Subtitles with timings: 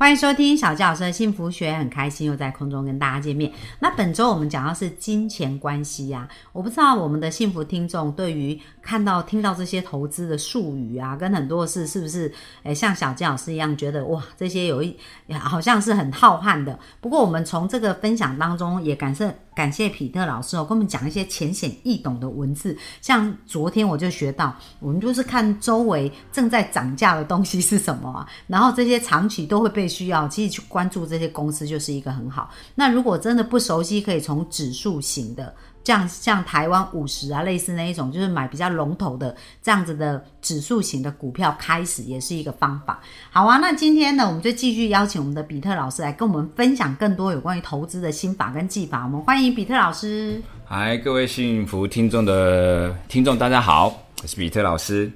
[0.00, 3.52] 欢迎收听小教师的幸福学，很开心又在空中跟大家见面。
[3.80, 12.32] 那本周我们讲到是金钱关系呀，我不知道我们的幸福听众对于看到听到这些投资的术语啊，跟很多事是不是
[12.62, 14.96] 诶像小金老师一样觉得哇这些有一
[15.32, 16.78] 好像是很浩瀚的。
[17.00, 19.28] 不过我们从这个分享当中也感受。
[19.58, 22.78] 感谢皮特老师哦，跟我们讲一些浅显易懂的文字。
[23.00, 32.48] 像昨天我就学到，我们就是看周围正在涨价的东西是什么啊， 然后这些长期都会被需要，其实去关注这些公司就是一个很好。
[32.76, 35.52] 那如果真的不熟悉，可以从指数型的。
[35.88, 43.00] 像像台湾五十啊，类似那一种，就是买比较龙头的这样子的指数型的股票开始，也是一个方法。
[43.30, 49.02] 好啊，那今天呢，我们就继续邀请我们的比特老师来跟我们分享更多有关于投资的心法跟技法。
[49.04, 50.38] 我们欢迎比特老师。
[50.66, 53.88] 嗨，各位幸福听众的听众，大家好，
[54.20, 55.10] 我是比特老师。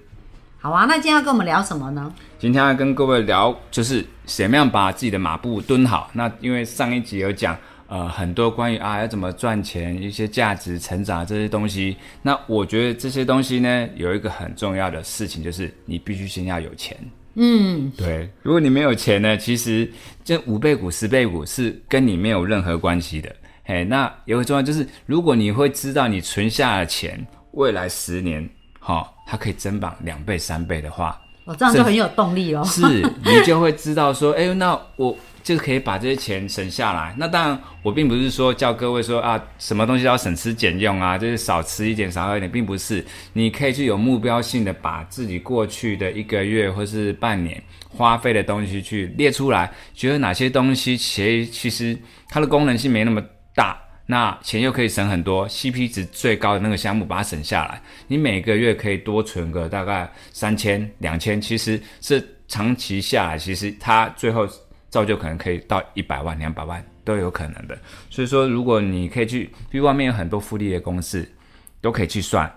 [0.58, 2.10] 好啊，那今天要跟我们聊什么呢？
[2.38, 6.08] 今天要跟各位聊，就是怎么样把自己的马步蹲好。
[6.14, 7.54] 那因为上一集有讲。
[7.92, 16.96] 呃，很多关于啊要怎么赚钱，一些价值成长这些东西，那我觉得这些东西呢，有一个很重要的事情，就是你必须先要有钱。
[17.34, 18.30] 嗯，对。
[18.40, 19.92] 如果你没有钱呢，其实
[20.24, 23.30] 这五倍股、十倍股是跟你没有任何关系的。
[23.62, 28.48] 嘿，那有个重要就是，如果你会知道你存下的钱，未来十年
[28.80, 32.64] 哈，它可以增长两倍、三倍的话，哦，这样就很有动力哦。
[32.64, 32.82] 是，
[33.22, 35.14] 你就会知道说，哎，那我。
[35.42, 37.14] 就可以把这些钱省下来。
[37.18, 43.04] 那当然，我并不是说叫各位说啊，什么东西都要省吃俭用啊，就是少吃一点，少喝一点，并不是。
[43.32, 51.98] 你可以去有目标性的把自己过去的一个月或是半年花费的东西去列出来，觉得哪些东西其其实
[52.28, 53.22] 它的功能性没那么
[53.54, 53.76] 大，
[54.06, 64.48] 那钱又可以省很多，CP 值最高的那个项目把它省下来，你每个月可以多存个大概三千、两千，其实是长期下来，其实它最后。
[64.92, 67.76] 造就可能可以到一百万、两百万都有可能的，
[68.10, 71.26] 所以说如果你可以去，因为外面有很多复利的公式，
[71.80, 72.52] 都可以去算，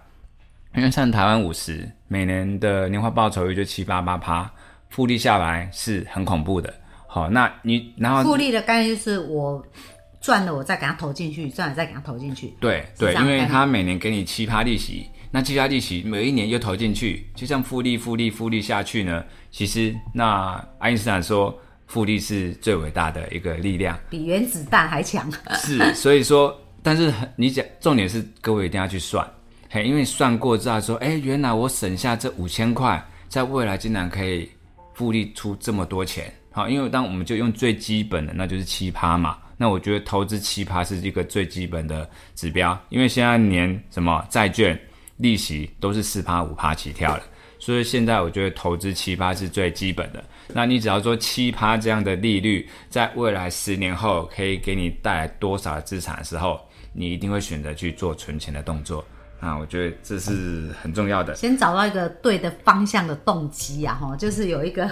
[0.75, 4.51] 因为像台湾五十每年的年化报酬率就七八八趴，
[4.89, 6.73] 复利下来是很恐怖的。
[7.07, 9.65] 好，那你然后复利的概念就是我
[10.19, 12.53] 赚了，我再给他投进去，赚了再给他投进去。
[12.59, 19.23] 对对，因为他每年给你七趴利息，那七趴利息每一年又投进去，就像复利、复利、复利下去呢。
[19.51, 21.57] 其实那爱因斯坦说。
[21.87, 25.31] 复利是最伟大的一个力量，比原子弹还强。
[25.57, 29.25] 是，所以说，但是你讲重点是各位一定要去算，
[29.69, 34.49] 嘿，因为算过之后说，哎，原来我省下这五千块，在未来竟然可以
[34.93, 36.33] 复利出这么多钱。
[36.51, 39.37] 好，因为当我们就用最基本的，那就是七趴嘛。
[39.57, 44.77] 那我觉得投资七趴是一个最基本的指标，因为现在年什么债券
[45.17, 47.23] 利息都是四趴五趴起跳了。
[47.59, 50.23] 所以现在我觉得投资七趴是最基本的。
[50.53, 56.59] 那你只要说七趴这样的利率，在未来十年后可以给你带来多少资产的时候，
[56.93, 59.03] 你一定会选择去做存钱的动作。
[59.39, 61.35] 那我觉得这是很重要的。
[61.35, 64.89] 先找到一个对的方向的动机呀，哈，就是有一个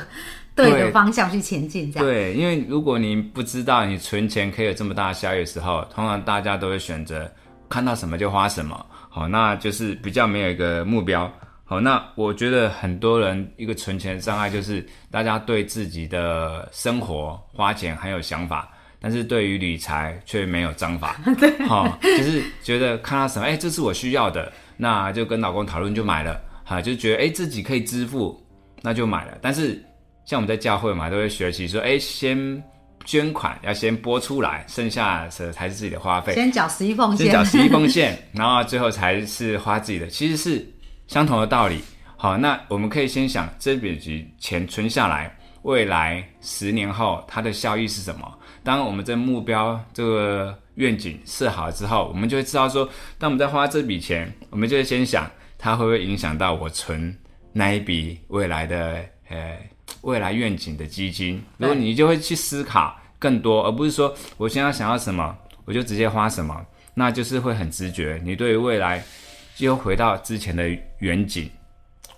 [0.54, 1.92] 对的方向去前进。
[1.92, 7.32] 这样对，因为如果你不知道你存钱可以有这么大的效益的时候，通常大家都会选择
[7.70, 8.86] 看到什么就花什么。
[9.10, 11.32] 好，那就是比较没有一个目标。
[11.66, 18.70] 好，那我觉得很多人一个存钱障碍就是大家对自己的生活花钱很有想法，
[19.00, 21.20] 但是对于理财却没有章法。
[21.40, 28.40] 对，好，就是觉得看到什么，哎，这是我需要的，那就跟老公讨论就买了，哈，就觉得哎自己可以支付，
[28.82, 29.38] 那就买了。
[29.42, 29.82] 但是
[30.26, 32.62] 像我们在教会嘛，都会学习说，哎，先
[33.06, 40.70] 捐款要先拨出来，剩下的才是自己的花费，先缴十一奉献，先缴十一奉献，然后最后才是花自己的，其实是。
[41.08, 41.82] 相同的道理，
[42.18, 48.40] 好，那我们可以先想这笔钱存下来，未来十年后它的效益是什么？
[48.64, 52.90] 当我们这目标这个愿景设好之后，我们就会知道说，
[53.20, 57.16] 当我们在花这笔钱，我们就会先想它会不会影响到我存
[57.52, 59.58] 那一笔未来的呃
[60.02, 61.44] 未来愿景的基金。
[61.58, 68.20] 如果你就会去思考更多，而不是说我现在想要什么我就直接花什么，那就是会很直觉。
[68.24, 69.04] 你对于未来。
[69.56, 70.70] 就回到之前的
[71.00, 71.50] 远景，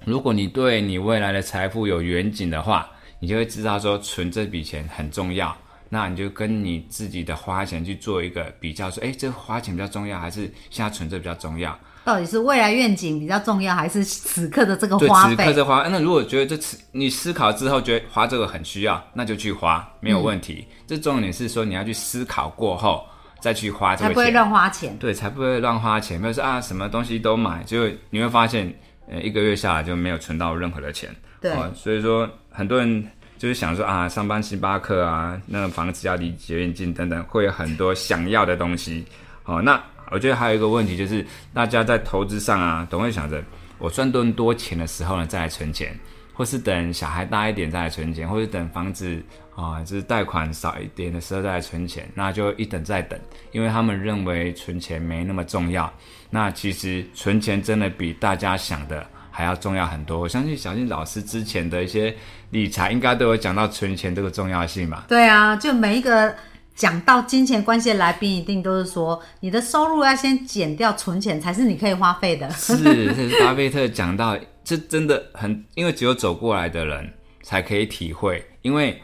[0.05, 2.89] 如果你对你未来的财富有远景的话，
[3.19, 5.55] 你就会知道说存这笔钱很重要。
[5.87, 11.77] 那你就跟你自己的花钱去做一个比较，说，哎，这花钱比较重要，还是现在存这比较重要？
[12.03, 15.35] 到底是未来愿景比较重要，还是此刻的这个对，花费？
[15.35, 20.65] 此刻这花，那如果觉得这次你思考之后觉得花这个很需要，那就去花，没有问题。
[20.87, 23.05] 这重点是说你要去思考过后
[23.45, 24.97] 再去花这才不会乱花钱。
[24.97, 26.19] 对，才不会乱花钱。
[26.19, 28.73] 没有说啊，什么东西都买，就你会发现，
[29.07, 31.15] 呃，一个月下来就没有存到任何的钱。
[31.39, 33.07] 对，哦，所以说很多人
[33.37, 39.05] 就是想说啊，上班星巴克啊，那个房子要离捷运近等等，会有很多想要的东西。
[39.43, 43.43] 哦，那我觉得还有一个问题就是，大家在投资上啊，总会想着
[43.77, 45.95] 我赚更多钱的时候呢，再来存钱，
[46.35, 49.19] 或是等小孩大一点再来存钱，或是等房子
[49.55, 53.17] 啊，就是贷款少一点的时候再来存钱，那就一等再等，
[53.51, 55.91] 因为他们认为存钱没那么重要。
[56.29, 60.19] 那其实存钱真的比大家想的还要重要很多。
[60.19, 62.13] 我相信小新老师之前的一些
[62.49, 65.05] 理财，应该都有讲到存钱这个重要性吧？
[65.07, 66.35] 对啊，就每一个
[66.75, 72.49] 讲到金钱关系的来宾，一定都是说，你的收入要先减掉存钱，才是你可以花费的。
[72.51, 72.75] 是，
[73.15, 77.13] 这是巴菲特讲到，这真的很，因为只有走过来的人
[77.43, 78.99] 才可以体会，因为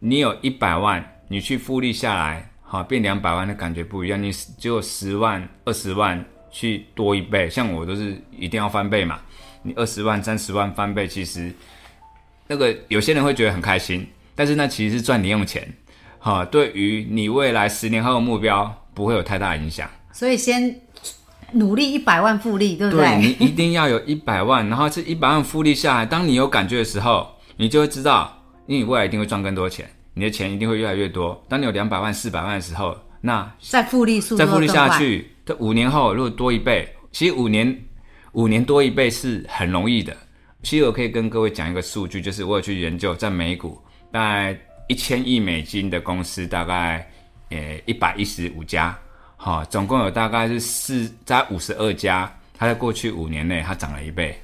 [0.00, 4.20] 你有一百万，你去复利下来，好变两百万的感觉不一样。
[4.20, 9.20] 你只有十万、二十万去多一倍，像我都是一定要翻倍嘛。
[9.62, 11.54] 你二十万、三十万翻倍，其实
[12.48, 15.72] 那个有些人会觉得很开心，但是那其实是赚零用钱，
[16.18, 19.88] 哈，对于你未来十年后的目标不会有太大影响。
[20.12, 20.80] 所以先
[21.54, 28.36] 努力一百万复利，对不对你一定要有一百万，然后这一百万复利下来，当你有感觉的时候，你就会知道，
[28.66, 31.42] 因为你未来一定会赚更多钱，你的钱一定会越来越多。
[31.48, 37.84] 当你有两百万、四百万的时候，那再复利再复利，下去，这五年后如果多一倍，其实五年
[38.32, 40.14] 五年多一倍是很容易的。
[40.62, 43.78] 其实我可以跟各位讲一个数据，就是我有去研究，在美股
[44.10, 44.58] 大概
[44.88, 47.06] 一千亿美金的公司，大概
[47.50, 48.98] 呃一百一十五家，
[49.36, 54.38] 好、总共有大概是四在五十二家，它在过去五年内它涨了一倍。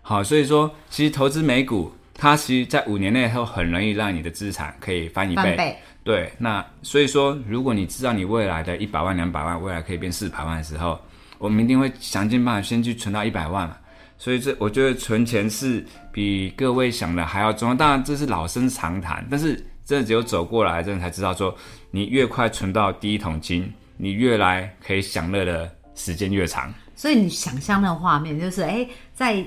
[0.00, 5.56] 好，所以说其实投资美股，它其实在五年内后很容易让你的资产可以翻一倍。
[5.56, 5.76] 倍。
[6.04, 11.00] 对，那所以说，如果你知道你未来的一百万、两百万，未来可以变四百万的时候，
[11.38, 13.76] 我们一定会想尽办法先去存到一百万嘛。
[14.18, 17.74] 所以这我觉得存钱是比各位想的还要重要。
[17.76, 21.56] 当然这是老生常谈，但是真的只有走过来，真的才知道说，
[21.92, 26.72] 你越快存到第一桶金，你越来可以享乐的时间越长。
[26.94, 29.44] 所以你想象那个画面，就是哎，在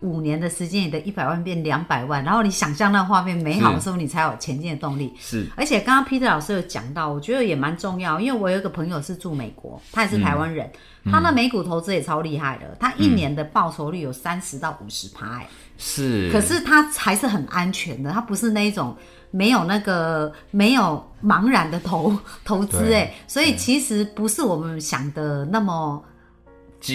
[0.00, 5.12] 五年的时间，你的一百万变两百万，然后你想象那个画面美好的时候，你才有前进的动力。
[5.18, 5.46] 是。
[5.56, 10.70] 而且刚刚 Peter 老师有讲到，我觉得也蛮重要，因为我有一个朋友是住美国，他也是台湾人，
[11.10, 15.48] 他的美股投资也超厉害的，他一年的报酬率有三十到五十趴，哎、
[15.78, 18.94] 是，可是他还是很安全的，他不是那一种
[19.34, 26.00] 没有那个没有茫然的投投资，对哎，所以其实不是我们想的那么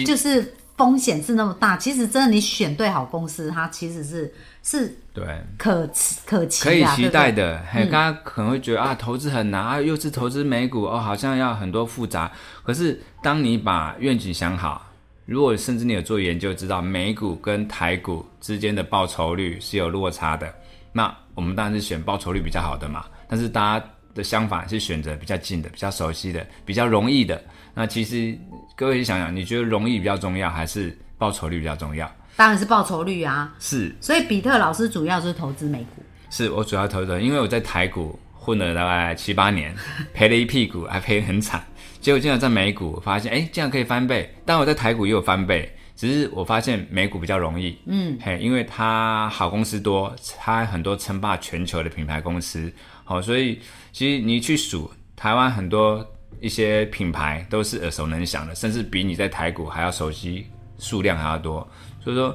[0.06, 4.32] 就是风险是那么大，其实真的你选对好公司，它其实是
[4.62, 5.22] 是对。
[5.58, 7.06] 可期可期可以啊，期？
[7.10, 7.60] 待的。
[7.70, 12.32] 嘿，刚刚可能会觉得啊，投资很难啊，又是投资美股哦，好像要很多复杂。
[12.64, 14.86] 可是当你把愿景想好，
[15.26, 20.50] 如果甚至你有做研究，知道美股跟台股之间的报酬率是有落差的，
[20.92, 23.04] 那我们当然是选报酬率比较好的嘛。
[23.28, 27.40] 但是大家的相反是选择比较近的、比较熟悉的、比较容易的。
[27.74, 28.36] 那其实
[28.74, 32.10] 各位想想，你觉得容易比较重要，还是报酬率比较重要？
[32.36, 33.54] 当然是报酬率啊。
[33.58, 39.74] 是所以比特老师主要是投资美股，是我主要投资，因为我在台股混了大概七八年，
[40.12, 41.62] 赔了一屁股，还赔得很惨。
[42.00, 44.34] 结果竟然在美股发现，哎，竟然可以翻倍。
[44.44, 45.70] 当然我在台股也有翻倍，
[46.00, 52.72] 只是我发现美股比较容易，嗯，嘿，因为它好公司多，它很多称霸全球的品牌公司，
[53.04, 53.60] 好、所以
[53.92, 56.02] 其实你去数台湾很多
[56.40, 60.46] 一些品牌都是耳熟能详的，甚至比你在台股还要熟悉
[60.78, 61.68] 数量还要多。
[62.02, 62.34] 所以说，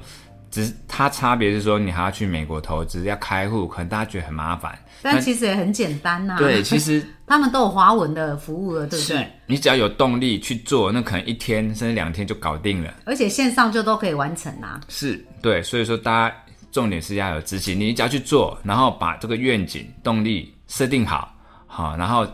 [0.51, 4.77] 只是它差别是说，你还要去美国投资，要开户，可能大家觉得很麻烦。
[5.01, 9.27] 但其实也很简单呐、对， 其实他们都有华文的服务了，对不对？
[9.45, 12.93] 你只要有动力去做，那可能一天甚至两天就搞定了。
[13.05, 14.81] 而且线上就都可以完成啊。
[14.87, 16.35] 是对，所以说大家
[16.71, 21.31] 重点是要有执行，你只要去做，然后把这个愿景、动力设定好，
[21.67, 22.25] 好，然后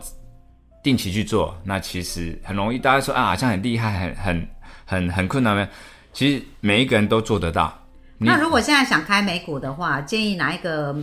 [0.82, 2.78] 定期去做，那其实很容易。
[2.78, 4.48] 大家说啊，好像很厉害，很很
[4.86, 5.68] 很很困难没？
[6.14, 7.76] 其实每一个人都做得到。
[8.22, 10.96] 你那如果现在想开美股的话，建议哪一个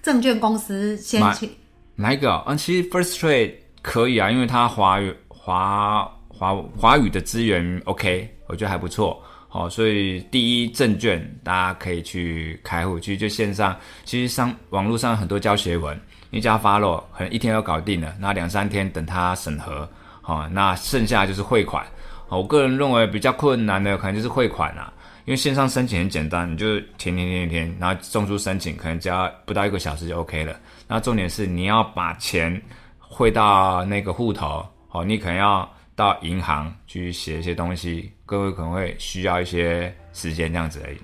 [0.00, 1.50] 证券公司先去？
[1.96, 2.44] 哪一个、哦？
[2.46, 9.20] 嗯，其实 First Trade 可以啊，因为它华语华华华语的资源 OK，我觉得还不错。
[9.48, 19.86] 好、所以第一证券大家可以去开户，其实就线上，其实上网络上很多教学文，你只要 follow，可能一天就搞定了，那两三天等它审核，
[20.22, 21.84] 好、那剩下就是汇款。
[22.26, 24.90] 好，我个人认为比较困难的可能就是汇款啦，
[25.24, 30.58] 因为线上申请很简单，你就填填填填，然后送出申请，可能只要不到一个小时就 OK 了。
[30.88, 32.60] 那重点是你要把钱
[32.98, 40.98] 汇到那个户头，哦，你可能要到银行去写一些东西，各位可能会需要一些时间这样子而已。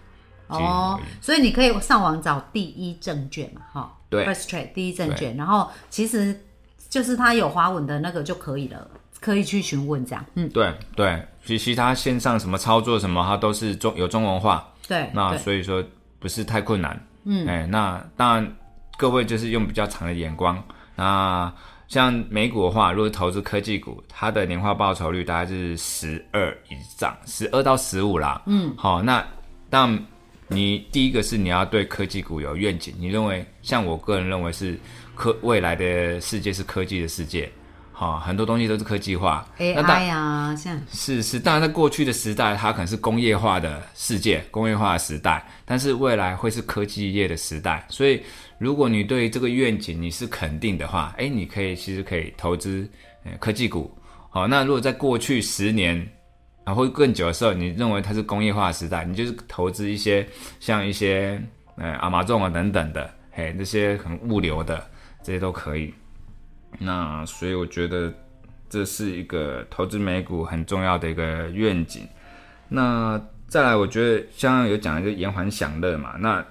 [0.49, 6.39] 哦，所以你可以上网找第一证券嘛，哈，对，First Trade 第一证券，然后其实
[6.89, 15.85] 就是它有华文的那个就可以了，可以去询问这样，嗯，对对，其其他线上什么操作什么，它都是中有中文化，对，那所以说
[16.19, 18.57] 不是太困难，嗯，哎，那当然
[18.97, 20.63] 各位就是用比较长的眼光，
[20.95, 21.53] 那
[21.89, 29.27] 像美股的话，如果投资科技股，它的年化报酬率大概是十二以上，十二到十五啦，嗯，好，那
[29.71, 29.99] 当
[30.49, 34.79] 你第一个是你要对科技股有愿景，你认为像我个人认为是
[35.15, 37.51] 科未来的世界是科技的世界，
[37.99, 47.85] 好，很多东西都是科技化，AI 啊，像是是，当然在过去的时代，它可能是工业化的世界、工业化的时代，但是未来会是科技业的时代。
[47.89, 48.23] 所以，
[48.57, 52.89] 如果你对这个愿景你是肯定的话，哎，你可以其实可以投资
[53.25, 53.93] 呃科技股。
[54.31, 56.09] 好，那如果在过去十年
[56.63, 60.25] 啊或更久的时候，你认为它是工业化的时代，你就是投资一些
[60.61, 61.43] 像一些
[61.75, 64.87] 呃阿马逊啊等等的，嘿，那些很物流的
[65.21, 65.93] 这些都可以。
[66.79, 68.13] 那所以我觉得
[68.69, 72.07] 这是一个投资美股很重要的一个愿景。
[72.69, 76.45] 那再来，我觉得像有讲的就延缓享乐嘛，那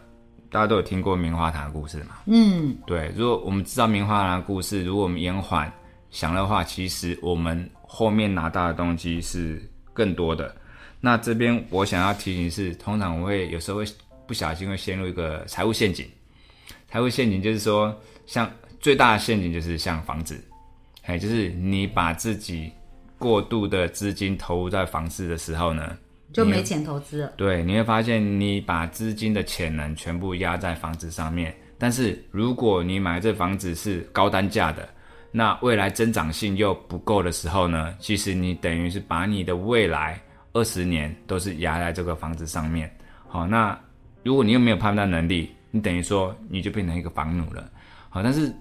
[0.49, 2.17] 大家都有听过棉花糖的故事嘛？
[2.25, 5.71] 嗯，对，如果我们知道棉花糖的故事，如果我们延缓
[6.09, 9.61] 享乐的话，其实我们后面拿到的东西是
[9.93, 10.55] 更多的。
[10.99, 13.85] 那这边我想要提醒是，通常我会有时候会
[14.25, 16.03] 不小心会陷入一个财务陷阱。
[16.89, 17.95] 财务陷阱就是说，
[18.25, 20.39] 像最大的陷阱就是像房子，
[21.03, 22.71] 哎，就是你把自己
[23.17, 25.97] 过度的资金投入在房市的时候呢，
[26.31, 27.33] 就没钱投资了。
[27.35, 34.87] 对，你会发现你把资金的潜能全部压在房子上面，但是如果你买这房子是高单价的，
[35.31, 40.19] 那未来增长性又不够的时候呢，其实你等于是把你的未来
[40.53, 42.89] 二十年都是压在这个房子上面。
[43.27, 43.77] 好，那
[44.23, 47.69] 如果你又没有判断能力，你等于说你就变成一个房奴了。
[48.09, 48.53] 好，但是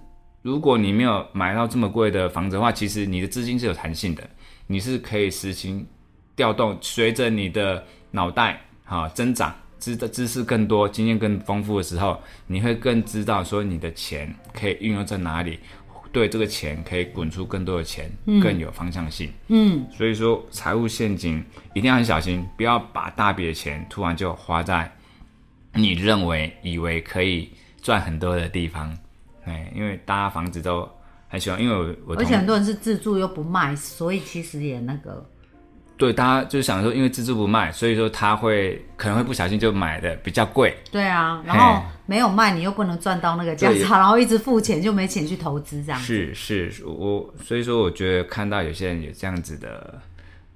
[0.47, 4.23] 如果你没有买到这么贵的房子的话，其实你的资金是有弹性的，
[4.67, 5.85] 你是可以实行
[6.37, 15.59] 调动，随着你的脑袋哈增长，知的知识更多，经验更丰富的时候，你会更知道说你的钱可以运用在哪里，
[16.13, 18.09] 对这个钱可以滚出更多的钱，
[18.41, 19.29] 更有方向性。
[19.49, 24.89] 嗯，所以说财务陷阱一定要很小心，不要把大笔的钱突然就花在
[25.73, 27.49] 你认为以为可以
[27.81, 28.97] 赚很多的地方。
[29.47, 30.87] 哎，因为大家房子都
[31.27, 35.25] 很喜欢，因为我我而且很多人是自住又不卖，所以其实也那个，
[35.97, 40.75] 对大家就是想说，因为自住不卖，所以说他会可能会不小心就买的比较贵。
[40.91, 45.99] 对啊，然后没有卖，你又不能赚到那个价差，然后一直付钱就没钱去投资这样。
[45.99, 49.99] 是是，我所以说我觉得看到有些人有这样子的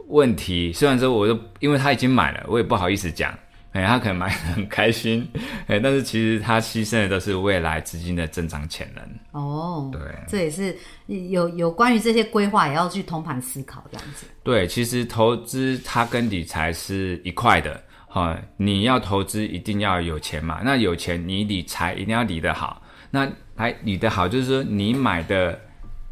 [0.08, 3.34] 问题，虽然说我都因为他已经买了，我也不好意思讲，
[3.72, 5.26] 哎，他可能买的很开心，
[5.68, 9.04] 哎，但是其实他牺牲的都是未来资金的增长潜能。
[9.32, 10.76] 哦，对这也是
[11.08, 14.26] 有有关于这些规划，也要去通盘思考这样子。
[14.44, 25.58] 对，其实投资它跟理财是一块的，哈、你要投资一定要有钱嘛，那有钱你理财一定要理得好，那还理得好就是说你买的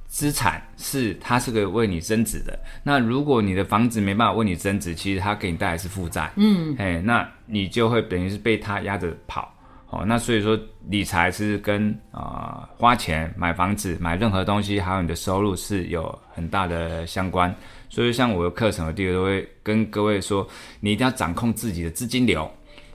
[0.10, 9.54] 资产是它是个为你增值的，那如果你的房子没办法为你增值，其实它给你带来是负债，嗯，哎，那你就会等于是被它压着跑。
[9.92, 17.54] 哦，那所以说理财是跟啊、呃花钱买房子、买任何东西，还有你的收入是有很大的相关。
[17.90, 20.48] 所以像我的课程，我第一个都会跟各位说，
[20.80, 22.50] 你一定要掌控自己的资金流。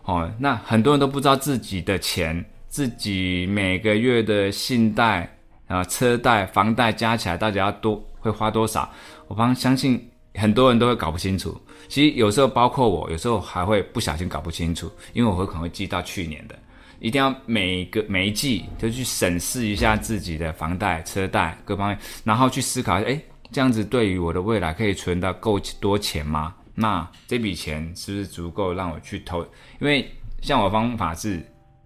[0.04, 5.28] 哦，那很多人都不知道自己的钱，自己每个月的信贷
[5.66, 8.90] 啊、车贷、房贷加起来到底要多会花多少？
[9.28, 11.58] 我方相信很多人都会搞不清楚。
[11.88, 16.54] 其实有时候包括我，有时候还会不小心搞不清楚，因为我会可能会记到去年的。
[17.00, 23.20] 一定要每个每一季都去审视一下自己的房贷、车贷各方面，然后去思考，哎，
[23.52, 26.54] 这样子对于我的未来可以存到够多钱吗？
[26.74, 29.42] 那这笔钱是不是足够让我去投？
[29.80, 31.44] 因为像我方法是，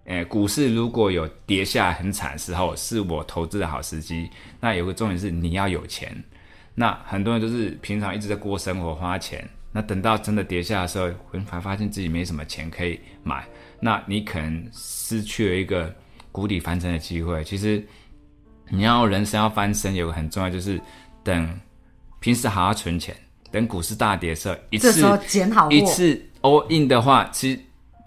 [0.09, 4.27] 呃，股市如果有跌下来很惨的时候，是我投资的好时机。
[4.59, 6.11] 那有个重点是你要有钱。
[6.73, 13.47] 那很多人都是平常一直在过生活花钱，那等到真的跌下的时候，会才发现自己没什么钱可以买，
[13.79, 15.93] 那你可能失去了一个
[16.31, 17.43] 谷底翻身的机会。
[17.43, 17.85] 其实
[18.67, 20.81] 你要人生要翻身，有个很重要就是
[21.23, 21.47] 等
[22.19, 23.15] 平时好好存钱，
[23.51, 27.59] 等股市大跌的时候，一次捡好，一次 all in 的话，其实，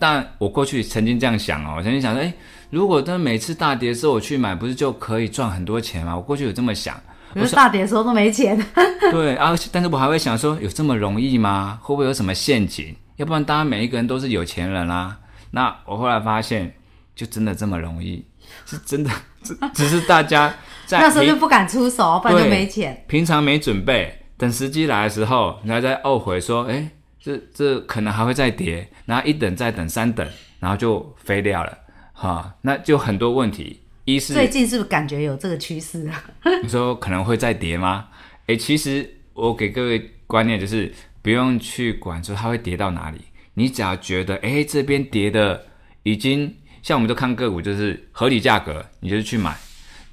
[0.02, 2.34] 但我过去曾经这样想哦，我曾经想说，哎，
[2.70, 6.16] 如果真的每次大跌的时候我去买，不是就可以赚很多钱吗？
[6.16, 7.00] 我过去有这么想。
[7.32, 8.60] 可是大跌的时候都没钱。
[9.12, 11.78] 对啊，但是我还会想说，有这么容易吗？
[11.80, 12.96] 会不会有什么陷阱？
[13.14, 15.18] 要不然大家每一个人都是有钱人啦、
[15.52, 16.74] 那我后来发现，
[17.14, 18.24] 就真的这么容易，
[18.66, 19.10] 是真的，
[19.44, 20.52] 只 只是大家
[20.84, 23.04] 在 那时候就不敢出手，不然就没钱。
[23.06, 26.90] 平常没准备，等时机来的时候，你还在懊悔说，哎，
[27.22, 31.78] 这这可能还会再跌，然后一等再等三等，然后就飞掉了，
[32.12, 33.78] 哈，那就很多问题。
[34.04, 36.24] 一是最近是不是感觉有这个趋势啊？
[36.64, 38.08] 你说可能会再跌吗？
[38.46, 43.20] 诶，其实我给各位观念就是不用去管说它会跌到哪里，
[43.54, 45.64] 你只要觉得诶这边跌的
[46.02, 46.52] 已经
[46.82, 49.56] 像我们都看个股就是合理价格，你就去买，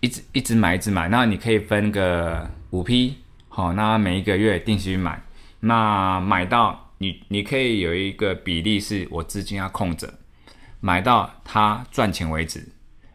[0.02, 3.16] 一直一直买一直买，那你可以分个五批，
[3.48, 5.20] 好，那每一个月定期买，
[5.62, 10.14] 那买到你你可以有一个比例是我资金要控着，
[10.80, 12.66] 买到它赚钱为止，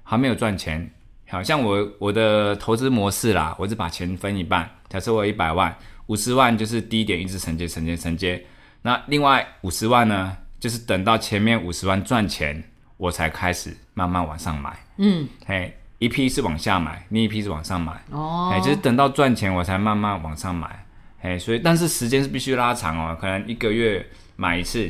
[0.03, 0.91] 还没有赚钱，
[1.29, 5.77] 好像我我的投资模式啦，我是把钱分一半，假设我有一百万，
[6.07, 8.45] 五十万就是低点一直承接承接承接，
[8.83, 12.65] 那另外五十万呢，就是等到前面五十万赚钱，
[12.97, 18.51] 我才开始慢慢往上买，嗯，嘿，一批是往下买，另一批是往上买，哦。
[18.53, 20.84] 哎，，就是等到赚钱我才慢慢往上买，
[21.25, 24.05] 哎，所以但是时间是必须拉长哦，可能一个月
[24.37, 24.87] 买一次，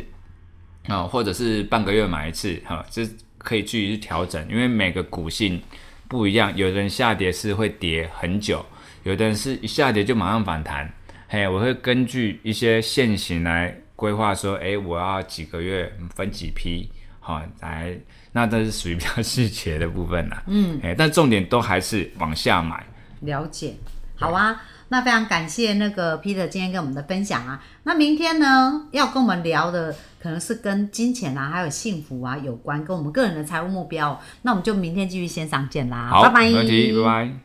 [0.88, 5.62] 啊、或者是半个月买一次，哈、这可以去去调整，因为每个股性
[6.08, 8.66] 不一样，有的人下跌是会跌很久，
[9.04, 10.92] 有的人是一下跌就马上反弹，
[11.28, 17.96] 嘿，我会根据一些现行来规划说，哎，我要几个月分几批，好、来，
[18.32, 22.84] 那这是属于比较细节的部分啦，嗯，哎，但重点都还是往下买。
[23.20, 23.76] 了解，
[24.16, 24.60] 好啊。
[24.88, 27.62] 那非常感谢那个 Peter 今天跟我们的分享啊。
[27.84, 34.20] 那明天呢，要跟我们聊的可能是跟金钱啊，还有幸福啊有关，跟我们个人的财务目标。
[34.42, 36.40] 那我们就明天继续线上见啦，好，拜拜。
[36.42, 37.43] 没问题，拜拜。